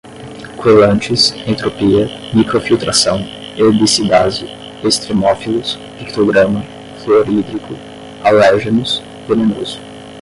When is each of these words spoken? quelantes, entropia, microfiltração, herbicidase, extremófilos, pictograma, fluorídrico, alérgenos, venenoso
quelantes, 0.59 1.31
entropia, 1.45 2.07
microfiltração, 2.33 3.21
herbicidase, 3.55 4.47
extremófilos, 4.83 5.77
pictograma, 5.99 6.63
fluorídrico, 7.05 7.75
alérgenos, 8.25 9.03
venenoso 9.27 9.79